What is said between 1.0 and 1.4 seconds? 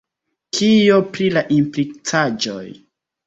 pri